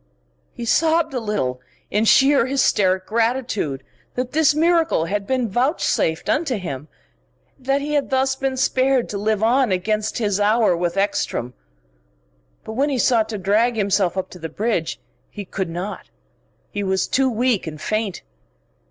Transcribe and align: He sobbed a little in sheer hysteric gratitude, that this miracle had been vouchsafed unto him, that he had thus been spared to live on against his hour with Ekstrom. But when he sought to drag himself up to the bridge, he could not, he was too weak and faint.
He 0.51 0.65
sobbed 0.65 1.13
a 1.13 1.19
little 1.19 1.61
in 1.91 2.05
sheer 2.05 2.47
hysteric 2.47 3.05
gratitude, 3.05 3.83
that 4.15 4.31
this 4.31 4.55
miracle 4.55 5.05
had 5.05 5.27
been 5.27 5.47
vouchsafed 5.47 6.27
unto 6.27 6.57
him, 6.57 6.87
that 7.59 7.81
he 7.81 7.93
had 7.93 8.09
thus 8.09 8.35
been 8.35 8.57
spared 8.57 9.07
to 9.09 9.19
live 9.19 9.43
on 9.43 9.71
against 9.71 10.17
his 10.17 10.39
hour 10.39 10.75
with 10.75 10.97
Ekstrom. 10.97 11.53
But 12.63 12.73
when 12.73 12.89
he 12.89 12.97
sought 12.97 13.29
to 13.29 13.37
drag 13.37 13.75
himself 13.75 14.17
up 14.17 14.31
to 14.31 14.39
the 14.39 14.49
bridge, 14.49 14.99
he 15.29 15.45
could 15.45 15.69
not, 15.69 16.09
he 16.71 16.81
was 16.83 17.05
too 17.07 17.29
weak 17.29 17.67
and 17.67 17.79
faint. 17.79 18.23